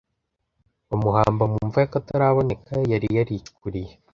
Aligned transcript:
bamuhamba 0.87 1.43
mu 1.51 1.59
mva 1.67 1.77
y 1.81 1.87
akataraboneka 1.87 2.73
yari 2.91 3.07
yaricukuriye 3.17 3.93